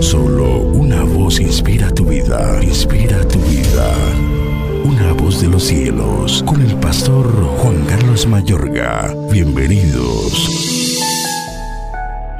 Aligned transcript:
Solo 0.00 0.60
una 0.60 1.02
voz 1.04 1.38
inspira 1.38 1.90
tu 1.90 2.06
vida, 2.06 2.60
inspira 2.62 3.26
tu 3.28 3.38
vida. 3.40 3.92
Una 4.84 5.12
voz 5.12 5.42
de 5.42 5.48
los 5.48 5.64
cielos, 5.64 6.42
con 6.46 6.62
el 6.62 6.76
pastor 6.76 7.30
Juan 7.58 7.84
Carlos 7.84 8.26
Mayorga. 8.26 9.14
Bienvenidos. 9.30 10.50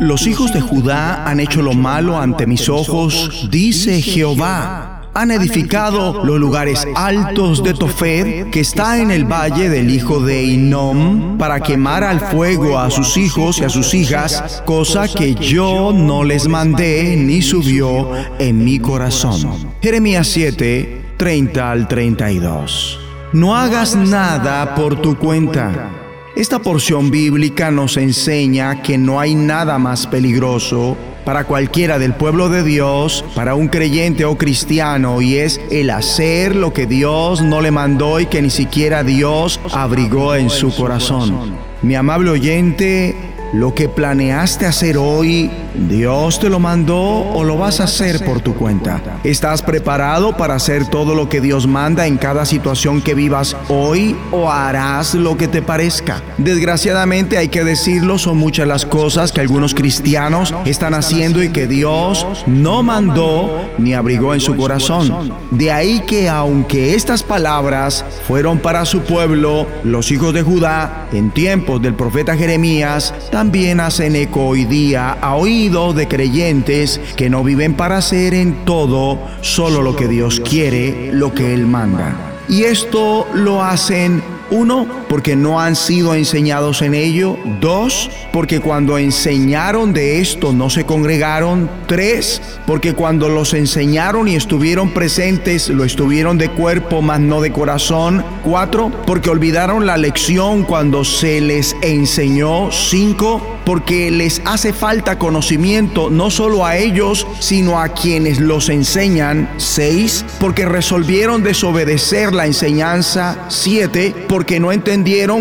Los 0.01 0.27
hijos 0.27 0.55
de 0.55 0.63
Judá 0.63 1.29
han 1.29 1.41
hecho 1.41 1.61
lo 1.61 1.75
malo 1.75 2.19
ante 2.19 2.47
mis 2.47 2.71
ojos, 2.71 3.49
dice 3.51 4.01
Jehová 4.01 4.96
han 5.17 5.31
edificado 5.31 6.23
los 6.25 6.39
lugares 6.39 6.87
altos 6.95 7.65
de 7.65 7.73
Tofed, 7.73 8.51
que 8.51 8.61
está 8.61 9.01
en 9.01 9.11
el 9.11 9.25
valle 9.25 9.71
del 9.71 9.91
hijo 9.91 10.21
de 10.21 10.45
Inom, 10.45 11.39
para 11.39 11.61
quemar 11.61 12.05
al 12.05 12.21
fuego 12.21 12.79
a 12.79 12.91
sus 12.91 13.17
hijos 13.17 13.59
y 13.59 13.65
a 13.65 13.71
sus 13.71 13.95
hijas, 13.95 14.63
cosa 14.67 15.09
que 15.09 15.35
yo 15.35 15.93
no 15.95 16.23
les 16.23 16.47
mandé 16.49 17.17
ni 17.17 17.41
subió 17.41 18.11
en 18.39 18.63
mi 18.63 18.79
corazón. 18.79 19.73
Jeremías 19.81 20.29
7, 20.29 21.15
30 21.17 21.71
al 21.71 21.89
32. 21.89 23.01
No 23.33 23.57
hagas 23.57 23.97
nada 23.97 24.75
por 24.75 25.01
tu 25.01 25.17
cuenta. 25.17 25.91
Esta 26.37 26.59
porción 26.59 27.11
bíblica 27.11 27.71
nos 27.71 27.97
enseña 27.97 28.83
que 28.83 28.99
no 28.99 29.19
hay 29.19 29.35
nada 29.35 29.79
más 29.79 30.07
peligroso 30.07 30.99
para 31.27 31.43
cualquiera 31.43 31.99
del 31.99 32.15
pueblo 32.15 32.49
de 32.49 32.63
Dios, 32.63 33.25
para 33.35 33.57
un 33.57 33.67
creyente 33.67 34.25
o 34.25 34.39
cristiano, 34.39 35.21
y 35.21 35.39
es 35.39 35.61
el 35.73 35.91
hacer 35.91 36.55
lo 36.55 36.73
que 36.73 36.87
Dios 36.87 37.43
no 37.43 37.61
le 37.61 37.73
mandó 37.73 38.21
y 38.21 38.27
que 38.27 38.41
ni 38.41 38.49
siquiera 38.49 39.03
Dios 39.03 39.59
abrigó 39.73 40.37
en 40.37 40.51
su 40.51 40.73
corazón. 40.73 41.57
Mi 41.83 41.97
amable 41.97 42.31
oyente, 42.31 43.17
lo 43.53 43.75
que 43.75 43.89
planeaste 43.89 44.67
hacer 44.67 44.99
hoy, 44.99 45.51
Dios 45.79 46.41
te 46.41 46.49
lo 46.49 46.59
mandó 46.59 46.99
o 46.99 47.45
lo 47.45 47.59
vas 47.59 47.81
a 47.81 47.85
hacer 47.85 48.25
por 48.25 48.41
tu 48.41 48.55
cuenta. 48.55 49.01
¿Estás 49.25 49.63
preparado 49.63 50.37
para 50.37 50.55
hacer 50.55 50.89
todo 50.89 51.15
lo 51.15 51.29
que 51.29 51.41
Dios 51.41 51.67
manda 51.67 52.07
en 52.07 52.17
cada 52.17 52.47
situación 52.47 53.03
que 53.03 53.15
vivas 53.15 53.57
hoy 53.69 54.17
o 54.33 54.51
harás 54.51 55.15
lo 55.15 55.37
que 55.37 55.49
te 55.49 55.63
parezca? 55.63 56.23
Desgraciadamente 56.39 57.37
hay 57.37 57.49
que 57.49 57.65
decirlo, 57.65 58.19
son 58.19 58.39
muchas 58.39 58.67
las 58.67 58.87
cosas 58.87 59.33
que 59.33 59.41
algunos 59.41 59.75
cristianos 59.75 60.55
están 60.65 60.95
haciendo 60.95 61.43
y 61.43 61.51
que 61.51 61.67
Dios 61.67 62.27
no 62.47 62.83
mandó 62.83 63.71
ni 63.79 63.95
abrigó 63.95 64.35
en 64.35 64.41
su 64.41 64.57
corazón. 64.57 65.33
De 65.51 65.71
ahí 65.71 66.01
que 66.07 66.29
aunque 66.29 66.95
estas 66.95 67.23
palabras 67.23 68.05
fueron 68.27 68.59
para 68.59 68.85
su 68.85 69.01
pueblo, 69.03 69.67
los 69.85 70.11
hijos 70.11 70.33
de 70.33 70.43
Judá, 70.43 71.09
en 71.13 71.31
tiempos 71.31 71.83
del 71.83 71.95
profeta 71.95 72.37
Jeremías, 72.37 73.15
también 73.31 73.81
hacen 73.81 74.17
eco 74.17 74.47
hoy 74.47 74.65
día 74.65 75.19
a 75.21 75.35
de 75.67 76.07
creyentes 76.07 77.01
que 77.17 77.29
no 77.29 77.43
viven 77.43 77.75
para 77.75 77.97
hacer 77.97 78.35
en 78.35 78.65
todo 78.65 79.19
solo 79.41 79.83
lo 79.83 79.97
que 79.97 80.07
Dios 80.07 80.39
quiere, 80.39 81.11
lo 81.13 81.35
que 81.35 81.55
Él 81.55 81.67
manda. 81.67 82.15
Y 82.49 82.63
esto 82.63 83.27
lo 83.35 83.65
hacen 83.65 84.23
uno, 84.51 84.87
porque 85.09 85.37
no 85.37 85.61
han 85.61 85.77
sido 85.77 86.15
enseñados 86.15 86.83
en 86.83 86.95
ello. 86.95 87.39
Dos, 87.61 88.11
porque 88.33 88.61
cuando 88.61 88.99
enseñaron 88.99 89.93
de 89.93 90.21
esto 90.21 90.53
no 90.53 90.71
se 90.71 90.85
congregaron. 90.85 91.71
Tres, 91.87 92.43
porque 92.67 92.95
cuando 92.95 93.29
los 93.29 93.55
enseñaron 93.55 94.29
y 94.29 94.35
estuvieron 94.35 94.91
presentes 94.91 95.69
lo 95.69 95.85
estuvieron 95.85 96.39
de 96.39 96.51
cuerpo, 96.51 97.03
mas 97.03 97.21
no 97.21 97.41
de 97.41 97.53
corazón. 97.53 98.25
Cuatro, 98.43 98.91
porque 99.07 99.31
olvidaron 99.31 99.87
la 99.87 99.97
lección 99.97 100.65
cuando 100.65 101.05
se 101.05 101.41
les 101.41 101.77
enseñó. 101.83 102.71
Cinco, 102.73 103.59
porque 103.65 104.11
les 104.11 104.41
hace 104.45 104.73
falta 104.73 105.19
conocimiento 105.19 106.11
no 106.11 106.31
solo 106.31 106.65
a 106.65 106.77
ellos, 106.77 107.27
sino 107.41 107.81
a 107.81 107.89
quienes 107.89 108.41
los 108.41 108.69
enseñan. 108.69 109.49
Seis, 109.57 110.25
porque 110.39 110.65
resolvieron 110.65 111.43
desobedecer 111.43 112.33
la 112.33 112.47
enseñanza. 112.47 113.47
Siete, 113.49 114.15
porque 114.29 114.61
no 114.61 114.73
entendieron 114.73 114.96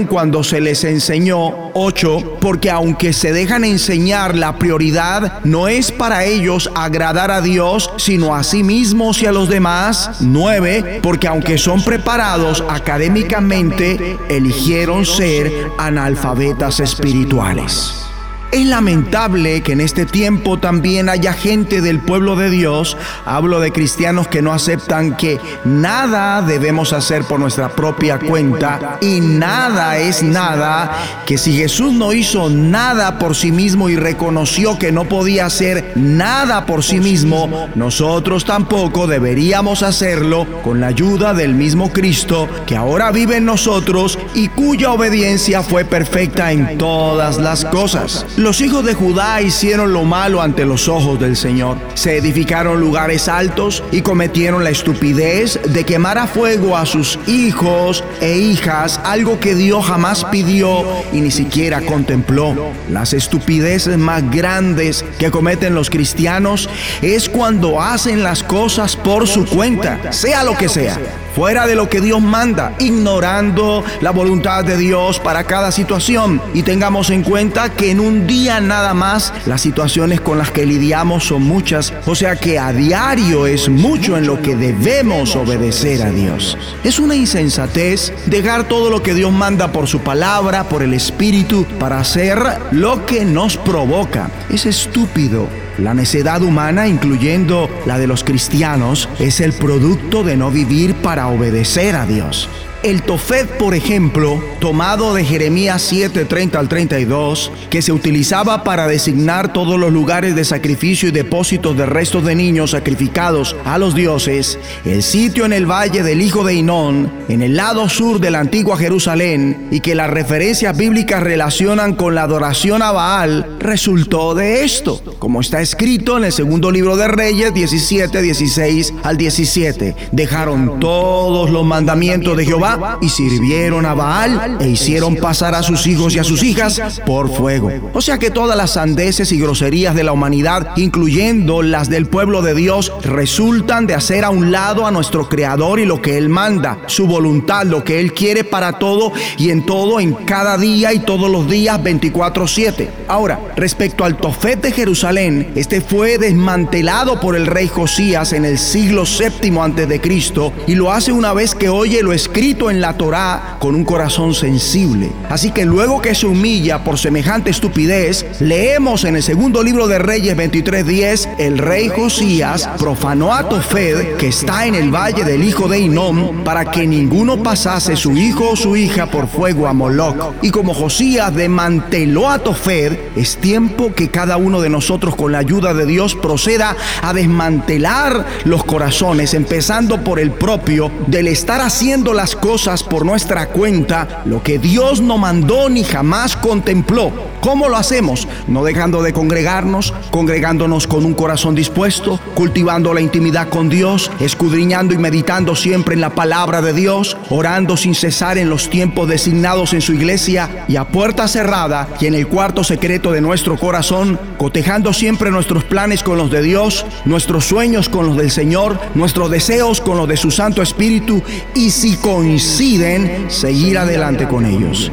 cuando 0.08 0.44
se 0.44 0.62
les 0.62 0.84
enseñó. 0.84 1.72
8. 1.74 2.38
Porque 2.40 2.70
aunque 2.70 3.14
se 3.14 3.32
dejan 3.34 3.64
enseñar, 3.64 4.36
la 4.36 4.58
prioridad 4.58 5.44
no 5.44 5.68
es 5.68 5.92
para 5.92 6.26
ellos 6.26 6.70
agradar 6.76 7.32
a 7.32 7.42
Dios, 7.42 7.92
sino 7.98 8.36
a 8.36 8.44
sí 8.44 8.64
mismos 8.64 9.22
y 9.22 9.26
a 9.26 9.32
los 9.32 9.50
demás. 9.50 10.12
9. 10.22 11.00
Porque 11.02 11.28
aunque 11.28 11.58
son 11.58 11.84
preparados 11.84 12.64
académicamente, 12.70 14.18
eligieron 14.30 15.06
ser 15.06 15.52
analfabetas 15.78 16.80
espirituales. 16.80 18.15
Es 18.52 18.66
lamentable 18.66 19.62
que 19.62 19.74
en 19.74 19.82
este 19.82 20.06
tiempo 20.06 20.58
también 20.58 21.10
haya 21.10 21.34
gente 21.34 21.82
del 21.82 22.00
pueblo 22.00 22.36
de 22.36 22.50
Dios, 22.50 22.96
hablo 23.26 23.60
de 23.60 23.72
cristianos 23.72 24.28
que 24.28 24.42
no 24.42 24.54
aceptan 24.54 25.18
que 25.18 25.40
nada 25.66 26.42
debemos 26.42 26.94
hacer 26.94 27.26
por 27.26 27.40
nuestra 27.40 27.70
propia 27.70 28.18
cuenta 28.18 28.98
y 29.02 29.20
nada 29.20 29.98
es 29.98 30.24
nada, 30.24 30.98
que 31.26 31.38
si 31.38 31.58
Jesús 31.58 31.92
no 31.94 32.14
hizo 32.14 32.50
nada 32.50 33.20
por 33.20 33.36
sí 33.36 33.52
mismo 33.52 33.90
y 33.90 33.98
reconoció 33.98 34.80
que 34.80 34.92
no 34.92 35.06
podía 35.06 35.48
hacer 35.48 35.92
nada 35.96 36.66
por 36.66 36.84
sí 36.84 37.00
mismo, 37.00 37.70
nosotros 37.76 38.46
tampoco 38.46 39.08
deberíamos 39.08 39.84
hacerlo 39.84 40.48
con 40.64 40.80
la 40.80 40.88
ayuda 40.88 41.34
del 41.34 41.56
mismo 41.56 41.92
Cristo 41.92 42.48
que 42.66 42.78
ahora 42.78 43.12
vive 43.12 43.38
en 43.38 43.46
nosotros 43.46 44.18
y 44.34 44.48
cuya 44.50 44.92
obediencia 44.92 45.62
fue 45.62 45.84
perfecta 45.84 46.52
en 46.52 46.78
todas 46.78 47.38
las 47.38 47.66
cosas. 47.66 48.26
Los 48.38 48.60
hijos 48.60 48.84
de 48.84 48.94
Judá 48.94 49.42
hicieron 49.42 49.94
lo 49.94 50.04
malo 50.04 50.42
ante 50.42 50.66
los 50.66 50.90
ojos 50.90 51.18
del 51.18 51.38
Señor. 51.38 51.78
Se 51.94 52.18
edificaron 52.18 52.82
lugares 52.82 53.30
altos 53.30 53.82
y 53.94 54.02
cometieron 54.02 54.66
la 54.66 54.72
estupidez 54.72 55.58
de 55.70 55.86
quemar 55.86 56.18
a 56.18 56.28
fuego 56.28 56.76
a 56.76 56.86
sus 56.86 57.18
hijos 57.28 58.04
e 58.20 58.38
hijas, 58.38 59.00
algo 59.06 59.40
que 59.40 59.56
Dios 59.56 59.86
jamás 59.86 60.26
pidió 60.26 60.84
y 61.14 61.22
ni 61.22 61.32
siquiera 61.32 61.80
contempló. 61.80 62.74
Las 62.90 63.14
estupideces 63.14 63.98
más 63.98 64.30
grandes 64.30 65.06
que 65.18 65.32
cometen 65.32 65.74
los 65.74 65.90
cristianos 65.90 66.70
es 67.02 67.30
cuando 67.30 67.82
hacen 67.82 68.22
las 68.22 68.44
cosas 68.44 68.98
por 68.98 69.28
su 69.28 69.46
cuenta, 69.46 70.12
sea 70.12 70.44
lo 70.44 70.58
que 70.58 70.68
sea 70.68 71.00
fuera 71.36 71.68
de 71.68 71.76
lo 71.76 71.90
que 71.90 72.00
Dios 72.00 72.22
manda, 72.22 72.74
ignorando 72.80 73.84
la 74.00 74.12
voluntad 74.12 74.64
de 74.64 74.78
Dios 74.78 75.20
para 75.20 75.44
cada 75.44 75.72
situación. 75.74 76.42
Y 76.54 76.64
tengamos 76.64 77.10
en 77.10 77.24
cuenta 77.24 77.70
que 77.70 77.92
en 77.92 78.00
un 78.00 78.26
día 78.26 78.62
nada 78.62 78.94
más 78.94 79.34
las 79.46 79.60
situaciones 79.60 80.22
con 80.22 80.38
las 80.38 80.52
que 80.52 80.66
lidiamos 80.66 81.26
son 81.26 81.44
muchas, 81.44 81.94
o 82.06 82.16
sea 82.16 82.38
que 82.38 82.58
a 82.58 82.72
diario 82.72 83.48
es 83.48 83.68
mucho 83.68 84.18
en 84.18 84.28
lo 84.28 84.42
que 84.42 84.56
debemos 84.56 85.36
obedecer 85.36 86.04
a 86.04 86.10
Dios. 86.10 86.58
Es 86.86 87.00
una 87.00 87.16
insensatez 87.16 88.14
dejar 88.28 88.64
todo 88.70 88.90
lo 88.90 89.04
que 89.04 89.14
Dios 89.14 89.34
manda 89.34 89.74
por 89.74 89.88
su 89.88 90.00
palabra, 90.00 90.64
por 90.70 90.84
el 90.84 90.94
Espíritu, 90.94 91.66
para 91.80 92.00
hacer 92.00 92.40
lo 92.72 93.06
que 93.06 93.26
nos 93.26 93.58
provoca. 93.58 94.30
Es 94.50 94.66
estúpido 94.66 95.50
la 95.78 95.94
necedad 95.94 96.42
humana, 96.42 96.88
incluyendo 96.88 97.70
la 97.86 97.98
de 97.98 98.08
los 98.08 98.24
cristianos, 98.24 99.10
es 99.20 99.40
el 99.40 99.54
producto 99.54 100.24
de 100.24 100.38
no 100.38 100.52
vivir 100.52 100.96
para 100.96 101.28
obedecer 101.28 101.96
a 101.96 102.06
Dios. 102.06 102.50
El 102.86 103.02
Tofet, 103.02 103.58
por 103.58 103.74
ejemplo, 103.74 104.40
tomado 104.60 105.16
de 105.16 105.26
Jeremías 105.26 105.82
7, 105.82 106.26
30 106.26 106.60
al 106.60 106.70
32, 106.70 107.52
que 107.72 107.82
se 107.82 107.92
utilizaba 107.92 108.64
para 108.64 108.88
designar 108.88 109.52
todos 109.52 109.80
los 109.80 109.92
lugares 109.92 110.36
de 110.36 110.46
sacrificio 110.46 111.10
y 111.10 111.12
depósitos 111.12 111.76
de 111.76 111.88
restos 111.88 112.24
de 112.24 112.36
niños 112.36 112.72
sacrificados 112.72 113.56
a 113.66 113.80
los 113.80 113.96
dioses, 113.96 114.60
el 114.86 115.02
sitio 115.02 115.46
en 115.46 115.54
el 115.54 115.66
valle 115.66 116.04
del 116.04 116.22
hijo 116.22 116.44
de 116.44 116.54
Inón, 116.54 117.12
en 117.28 117.42
el 117.42 117.56
lado 117.56 117.90
sur 117.90 118.20
de 118.20 118.30
la 118.30 118.42
antigua 118.42 118.78
Jerusalén, 118.78 119.68
y 119.72 119.80
que 119.80 119.96
las 119.96 120.12
referencias 120.12 120.78
bíblicas 120.78 121.24
relacionan 121.24 121.96
con 121.96 122.14
la 122.14 122.22
adoración 122.22 122.84
a 122.84 122.92
Baal, 122.92 123.58
resultó 123.60 124.36
de 124.36 124.64
esto, 124.64 125.02
como 125.18 125.42
está 125.42 125.60
escrito 125.60 126.20
en 126.20 126.26
el 126.26 126.32
segundo 126.32 126.70
libro 126.70 126.98
de 126.98 127.08
Reyes 127.08 127.52
17, 127.52 128.22
16 128.22 128.94
al 129.02 129.18
17. 129.18 129.96
Dejaron 130.12 130.80
todos 130.80 131.50
los 131.50 131.66
mandamientos 131.66 132.38
de 132.38 132.46
Jehová 132.46 132.75
y 133.02 133.10
sirvieron 133.10 133.86
a 133.86 133.94
Baal 133.94 134.58
e 134.60 134.70
hicieron 134.70 135.16
pasar 135.16 135.56
a 135.56 135.64
sus 135.64 135.88
hijos 135.88 136.16
y 136.16 136.20
a 136.20 136.24
sus 136.24 136.44
hijas 136.44 137.02
por 137.06 137.34
fuego. 137.34 137.72
O 137.94 138.02
sea 138.02 138.18
que 138.18 138.32
todas 138.32 138.58
las 138.58 138.72
sandeces 138.74 139.32
y 139.32 139.40
groserías 139.40 139.96
de 139.96 140.04
la 140.04 140.12
humanidad, 140.12 140.72
incluyendo 140.76 141.62
las 141.62 141.90
del 141.90 142.08
pueblo 142.08 142.42
de 142.42 142.56
Dios, 142.56 142.92
resultan 143.02 143.88
de 143.88 143.94
hacer 143.94 144.24
a 144.24 144.30
un 144.30 144.52
lado 144.52 144.86
a 144.86 144.92
nuestro 144.92 145.28
Creador 145.30 145.80
y 145.80 145.86
lo 145.86 146.02
que 146.02 146.18
Él 146.18 146.30
manda, 146.30 146.80
su 146.88 147.08
voluntad, 147.08 147.66
lo 147.66 147.84
que 147.84 148.00
Él 148.00 148.14
quiere 148.14 148.44
para 148.44 148.74
todo 148.74 149.12
y 149.38 149.50
en 149.50 149.66
todo, 149.66 150.00
en 150.00 150.14
cada 150.14 150.58
día 150.58 150.94
y 150.94 151.00
todos 151.00 151.30
los 151.30 151.50
días 151.50 151.82
24/7. 151.82 152.90
Ahora, 153.08 153.40
respecto 153.56 154.04
al 154.04 154.18
Tofet 154.18 154.62
de 154.62 154.72
Jerusalén, 154.72 155.52
este 155.56 155.82
fue 155.82 156.18
desmantelado 156.18 157.20
por 157.20 157.36
el 157.36 157.46
rey 157.46 157.68
Josías 157.68 158.34
en 158.34 158.46
el 158.46 158.58
siglo 158.58 159.06
séptimo 159.06 159.64
antes 159.64 159.88
de 159.88 160.02
Cristo 160.02 160.54
y 160.68 160.76
lo 160.76 160.92
hace 160.92 161.12
una 161.12 161.34
vez 161.34 161.56
que 161.56 161.70
oye 161.70 162.02
lo 162.02 162.14
escrito 162.14 162.55
en 162.56 162.82
la 162.82 162.94
Torá 162.94 163.58
con 163.60 163.76
un 163.76 163.84
corazón 163.84 164.34
sensible. 164.34 165.12
Así 165.30 165.52
que 165.52 165.66
luego 165.66 166.02
que 166.02 166.16
se 166.16 166.26
humilla 166.26 166.84
por 166.84 166.98
semejante 166.98 167.50
estupidez, 167.50 168.26
leemos 168.40 169.04
en 169.04 169.18
el 169.18 169.24
segundo 169.24 169.62
libro 169.62 169.88
de 169.88 170.00
Reyes 170.00 170.36
23:10, 170.38 171.30
el 171.38 171.58
rey 171.58 171.90
Josías 171.90 172.70
profanó 172.80 173.34
a 173.34 173.50
Tofed, 173.50 174.16
que 174.18 174.30
está 174.30 174.66
en 174.66 174.76
el 174.76 174.94
valle 174.94 175.24
del 175.26 175.44
hijo 175.44 175.68
de 175.68 175.80
Inom, 175.80 176.44
para 176.44 176.72
que 176.72 176.88
ninguno 176.88 177.44
pasase 177.44 177.96
su 177.96 178.14
hijo 178.14 178.52
o 178.52 178.56
su 178.56 178.76
hija 178.76 179.08
por 179.08 179.28
fuego 179.28 179.68
a 179.68 179.74
Moloch. 179.74 180.36
Y 180.42 180.50
como 180.50 180.74
Josías 180.74 181.36
desmanteló 181.36 182.30
a 182.30 182.40
Tofed, 182.40 182.98
es 183.16 183.38
tiempo 183.38 183.94
que 183.94 184.10
cada 184.10 184.38
uno 184.38 184.62
de 184.62 184.70
nosotros 184.70 185.16
con 185.16 185.32
la 185.32 185.40
ayuda 185.40 185.74
de 185.74 185.86
Dios 185.86 186.16
proceda 186.16 186.76
a 187.02 187.14
desmantelar 187.14 188.26
los 188.46 188.64
corazones, 188.64 189.34
empezando 189.34 190.04
por 190.04 190.20
el 190.20 190.32
propio, 190.32 190.92
del 191.08 191.28
estar 191.28 191.62
haciendo 191.62 192.14
las 192.14 192.36
cosas 192.36 192.45
por 192.88 193.08
nuestra 193.08 193.48
cuenta, 193.48 194.22
lo 194.26 194.44
que 194.44 194.60
Dios 194.60 195.02
no 195.02 195.18
mandó 195.18 195.68
ni 195.68 195.84
jamás 195.84 196.38
contempló. 196.38 197.12
¿Cómo 197.42 197.70
lo 197.70 197.76
hacemos? 197.76 198.28
No 198.48 198.64
dejando 198.64 199.02
de 199.02 199.14
congregarnos, 199.14 199.94
congregándonos 200.12 200.86
con 200.86 201.06
un 201.06 201.16
corazón 201.16 201.56
dispuesto, 201.56 202.20
cultivando 202.36 202.94
la 202.94 203.02
intimidad 203.02 203.50
con 203.50 203.70
Dios, 203.70 204.12
escudriñando 204.20 204.94
y 204.94 204.98
meditando 204.98 205.56
siempre 205.56 205.96
en 205.96 206.02
la 206.02 206.12
palabra 206.12 206.62
de 206.62 206.74
Dios, 206.74 207.18
orando 207.30 207.78
sin 207.78 207.96
cesar 207.96 208.38
en 208.38 208.50
los 208.50 208.70
tiempos 208.70 209.10
designados 209.10 209.74
en 209.74 209.82
su 209.82 209.94
iglesia 209.94 210.66
y 210.68 210.76
a 210.76 210.88
puerta 210.88 211.28
cerrada 211.28 211.88
y 212.00 212.06
en 212.06 212.14
el 212.14 212.28
cuarto 212.28 212.64
secreto 212.64 213.12
de 213.12 213.22
nuestro 213.22 213.58
corazón, 213.58 214.20
cotejando 214.38 214.94
siempre 214.94 215.32
nuestros 215.32 215.64
planes 215.64 216.04
con 216.04 216.18
los 216.18 216.30
de 216.30 216.44
Dios, 216.44 216.86
nuestros 217.06 217.46
sueños 217.46 217.90
con 217.90 218.06
los 218.06 218.18
del 218.18 218.32
Señor, 218.32 218.80
nuestros 218.94 219.32
deseos 219.32 219.82
con 219.82 219.98
los 219.98 220.08
de 220.08 220.18
su 220.18 220.32
Santo 220.32 220.62
Espíritu 220.62 221.22
y 221.54 221.72
si 221.72 221.98
coinciden, 222.36 223.32
seguir 223.32 223.78
adelante 223.78 224.28
con 224.28 224.46
ellos. 224.46 224.92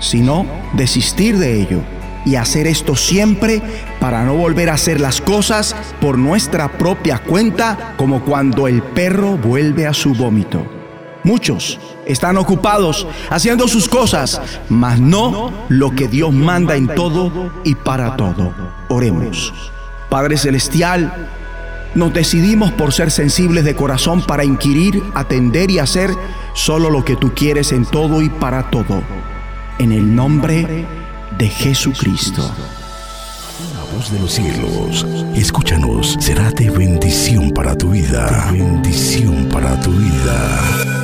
Si 0.00 0.20
no, 0.20 0.44
desistir 0.72 1.38
de 1.38 1.62
ello 1.62 1.78
y 2.24 2.34
hacer 2.34 2.66
esto 2.66 2.96
siempre 2.96 3.62
para 4.00 4.24
no 4.24 4.34
volver 4.34 4.68
a 4.68 4.74
hacer 4.74 5.00
las 5.00 5.20
cosas 5.20 5.76
por 6.00 6.18
nuestra 6.18 6.66
propia 6.78 7.18
cuenta 7.18 7.94
como 7.96 8.24
cuando 8.24 8.66
el 8.66 8.82
perro 8.82 9.36
vuelve 9.36 9.86
a 9.86 9.94
su 9.94 10.12
vómito. 10.12 10.66
Muchos 11.22 11.78
están 12.04 12.36
ocupados 12.36 13.06
haciendo 13.30 13.68
sus 13.68 13.88
cosas, 13.88 14.40
mas 14.68 14.98
no 14.98 15.52
lo 15.68 15.92
que 15.92 16.08
Dios 16.08 16.32
manda 16.32 16.74
en 16.74 16.88
todo 16.88 17.52
y 17.62 17.76
para 17.76 18.16
todo. 18.16 18.52
Oremos. 18.88 19.54
Padre 20.10 20.36
Celestial, 20.36 21.30
nos 21.94 22.12
decidimos 22.12 22.72
por 22.72 22.92
ser 22.92 23.10
sensibles 23.10 23.64
de 23.64 23.74
corazón 23.74 24.22
para 24.22 24.44
inquirir, 24.44 25.02
atender 25.14 25.70
y 25.70 25.78
hacer 25.78 26.10
solo 26.54 26.90
lo 26.90 27.04
que 27.04 27.16
tú 27.16 27.32
quieres 27.34 27.72
en 27.72 27.84
todo 27.84 28.22
y 28.22 28.28
para 28.28 28.70
todo. 28.70 29.02
En 29.78 29.92
el 29.92 30.14
nombre 30.14 30.86
de 31.38 31.48
Jesucristo. 31.48 32.42
La 33.74 33.96
voz 33.96 34.10
de 34.10 34.20
los 34.20 34.32
cielos, 34.32 35.06
escúchanos, 35.34 36.16
será 36.20 36.50
de 36.50 36.70
bendición 36.70 37.50
para 37.50 37.76
tu 37.76 37.90
vida. 37.90 38.48
bendición 38.50 39.48
para 39.48 39.78
tu 39.80 39.90
vida. 39.90 41.01